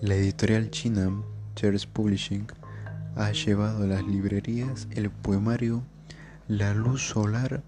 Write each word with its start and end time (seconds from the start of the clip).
La 0.00 0.14
editorial 0.14 0.70
china 0.70 1.10
Cheers 1.56 1.86
Publishing 1.86 2.46
ha 3.16 3.32
llevado 3.32 3.82
a 3.82 3.86
las 3.88 4.04
librerías 4.04 4.86
el 4.92 5.10
poemario 5.10 5.82
La 6.46 6.72
luz 6.72 7.02
solar 7.02 7.64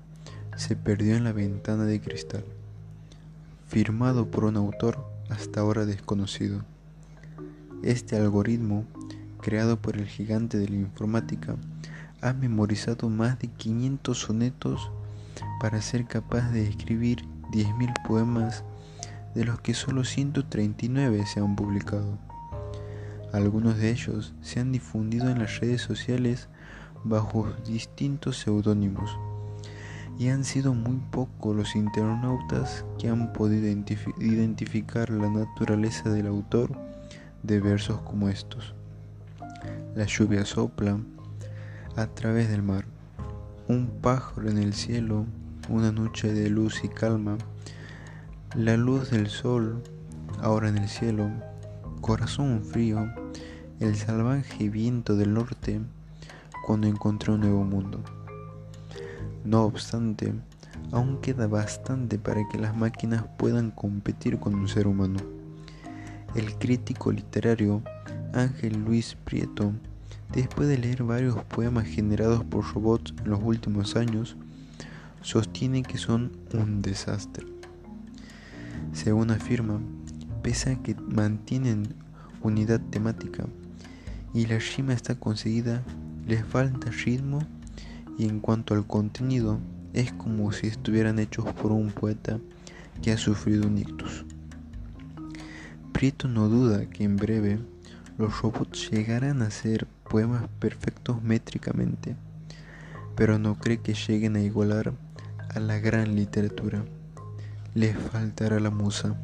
se 0.56 0.76
perdió 0.76 1.16
en 1.16 1.24
la 1.24 1.32
ventana 1.32 1.86
de 1.86 2.00
cristal, 2.00 2.44
firmado 3.66 4.30
por 4.30 4.44
un 4.44 4.56
autor 4.56 5.04
hasta 5.28 5.58
ahora 5.58 5.86
desconocido. 5.86 6.64
Este 7.82 8.14
algoritmo, 8.14 8.84
creado 9.40 9.82
por 9.82 9.96
el 9.96 10.06
gigante 10.06 10.56
de 10.56 10.68
la 10.68 10.76
informática, 10.76 11.56
ha 12.20 12.32
memorizado 12.32 13.08
más 13.08 13.40
de 13.40 13.48
500 13.48 14.16
sonetos 14.16 14.92
para 15.58 15.82
ser 15.82 16.06
capaz 16.06 16.52
de 16.52 16.68
escribir 16.68 17.24
10.000 17.50 18.06
poemas 18.06 18.62
de 19.34 19.44
los 19.44 19.60
que 19.60 19.74
solo 19.74 20.04
139 20.04 21.24
se 21.26 21.40
han 21.40 21.56
publicado. 21.56 22.18
Algunos 23.32 23.78
de 23.78 23.90
ellos 23.90 24.34
se 24.42 24.60
han 24.60 24.72
difundido 24.72 25.30
en 25.30 25.38
las 25.38 25.60
redes 25.60 25.82
sociales 25.82 26.48
bajo 27.04 27.48
distintos 27.64 28.38
seudónimos 28.38 29.16
y 30.18 30.28
han 30.28 30.44
sido 30.44 30.74
muy 30.74 31.00
pocos 31.10 31.56
los 31.56 31.74
internautas 31.76 32.84
que 32.98 33.08
han 33.08 33.32
podido 33.32 33.66
identificar 34.18 35.08
la 35.08 35.30
naturaleza 35.30 36.10
del 36.10 36.26
autor 36.26 36.76
de 37.42 37.58
versos 37.58 38.02
como 38.02 38.28
estos. 38.28 38.74
La 39.94 40.04
lluvia 40.04 40.44
sopla 40.44 40.98
a 41.96 42.06
través 42.06 42.50
del 42.50 42.62
mar, 42.62 42.84
un 43.66 43.88
pájaro 44.02 44.50
en 44.50 44.58
el 44.58 44.74
cielo, 44.74 45.24
una 45.68 45.90
noche 45.90 46.32
de 46.32 46.50
luz 46.50 46.84
y 46.84 46.88
calma, 46.88 47.38
la 48.56 48.76
luz 48.76 49.10
del 49.10 49.28
sol 49.28 49.80
ahora 50.42 50.68
en 50.68 50.78
el 50.78 50.88
cielo, 50.88 51.30
corazón 52.00 52.62
frío, 52.62 53.08
el 53.78 53.94
salvaje 53.94 54.68
viento 54.68 55.14
del 55.16 55.34
norte 55.34 55.80
cuando 56.66 56.88
encontré 56.88 57.32
un 57.32 57.42
nuevo 57.42 57.62
mundo. 57.62 58.00
No 59.44 59.62
obstante, 59.62 60.34
aún 60.90 61.20
queda 61.20 61.46
bastante 61.46 62.18
para 62.18 62.40
que 62.48 62.58
las 62.58 62.76
máquinas 62.76 63.24
puedan 63.38 63.70
competir 63.70 64.40
con 64.40 64.56
un 64.56 64.66
ser 64.66 64.88
humano. 64.88 65.20
El 66.34 66.54
crítico 66.58 67.12
literario 67.12 67.82
Ángel 68.32 68.84
Luis 68.84 69.16
Prieto, 69.24 69.72
después 70.32 70.68
de 70.68 70.78
leer 70.78 71.04
varios 71.04 71.36
poemas 71.44 71.86
generados 71.86 72.42
por 72.42 72.64
robots 72.74 73.14
en 73.22 73.30
los 73.30 73.40
últimos 73.40 73.94
años, 73.94 74.36
sostiene 75.22 75.84
que 75.84 75.98
son 75.98 76.32
un 76.52 76.82
desastre. 76.82 77.59
Según 78.92 79.30
afirma, 79.30 79.80
pese 80.42 80.72
a 80.72 80.82
que 80.82 80.94
mantienen 80.94 81.94
unidad 82.42 82.80
temática 82.90 83.46
y 84.32 84.46
la 84.46 84.58
rima 84.58 84.92
está 84.92 85.14
conseguida, 85.14 85.82
les 86.26 86.44
falta 86.44 86.90
ritmo 86.90 87.40
y 88.18 88.28
en 88.28 88.40
cuanto 88.40 88.74
al 88.74 88.86
contenido, 88.86 89.58
es 89.92 90.12
como 90.12 90.52
si 90.52 90.66
estuvieran 90.66 91.18
hechos 91.18 91.46
por 91.54 91.72
un 91.72 91.90
poeta 91.90 92.38
que 93.02 93.12
ha 93.12 93.16
sufrido 93.16 93.66
un 93.66 93.78
ictus. 93.78 94.24
Prieto 95.92 96.28
no 96.28 96.48
duda 96.48 96.86
que 96.86 97.04
en 97.04 97.16
breve 97.16 97.58
los 98.18 98.40
robots 98.40 98.90
llegarán 98.90 99.42
a 99.42 99.50
ser 99.50 99.86
poemas 100.08 100.44
perfectos 100.58 101.22
métricamente, 101.22 102.16
pero 103.16 103.38
no 103.38 103.58
cree 103.58 103.78
que 103.78 103.94
lleguen 103.94 104.36
a 104.36 104.42
igualar 104.42 104.92
a 105.54 105.60
la 105.60 105.78
gran 105.78 106.14
literatura. 106.14 106.84
Les 107.74 107.96
faltará 107.96 108.58
la 108.58 108.70
musa. 108.70 109.14